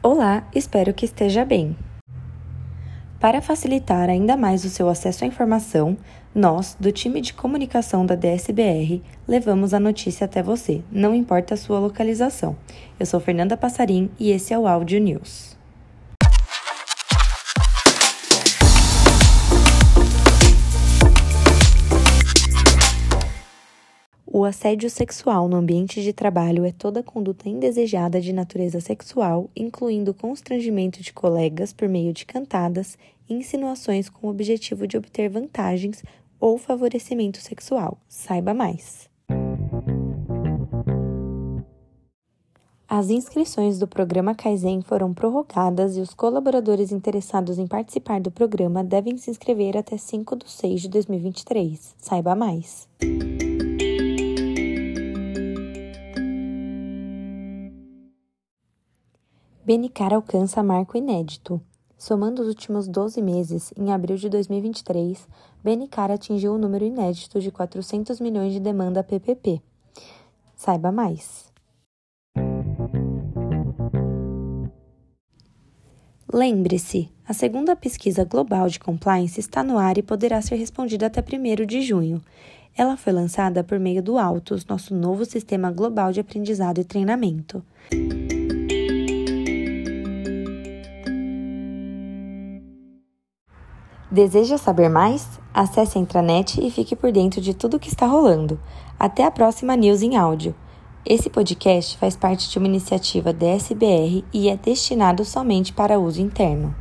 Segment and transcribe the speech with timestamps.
[0.00, 1.76] Olá, espero que esteja bem.
[3.18, 5.96] Para facilitar ainda mais o seu acesso à informação,
[6.32, 11.56] nós, do time de comunicação da DSBR, levamos a notícia até você, não importa a
[11.56, 12.56] sua localização.
[12.98, 15.57] Eu sou Fernanda Passarim e esse é o Áudio News.
[24.38, 30.14] O assédio sexual no ambiente de trabalho é toda conduta indesejada de natureza sexual, incluindo
[30.14, 32.96] constrangimento de colegas por meio de cantadas
[33.28, 36.04] insinuações com o objetivo de obter vantagens
[36.38, 37.98] ou favorecimento sexual.
[38.08, 39.10] Saiba mais.
[42.88, 48.84] As inscrições do programa Kaizen foram prorrogadas e os colaboradores interessados em participar do programa
[48.84, 51.96] devem se inscrever até 5 de 6 de 2023.
[51.98, 52.88] Saiba mais.
[59.68, 61.60] Benicar alcança marco inédito.
[61.98, 65.28] Somando os últimos 12 meses, em abril de 2023,
[65.62, 69.60] Benicar atingiu o número inédito de 400 milhões de demanda PPP.
[70.56, 71.52] Saiba mais.
[76.32, 81.20] Lembre-se, a segunda pesquisa global de compliance está no ar e poderá ser respondida até
[81.20, 82.22] 1 de junho.
[82.74, 87.62] Ela foi lançada por meio do Autos, nosso novo sistema global de aprendizado e treinamento.
[94.10, 95.38] Deseja saber mais?
[95.52, 98.58] Acesse a intranet e fique por dentro de tudo o que está rolando.
[98.98, 100.54] Até a próxima News em áudio.
[101.04, 106.22] Esse podcast faz parte de uma iniciativa da SBR e é destinado somente para uso
[106.22, 106.74] interno.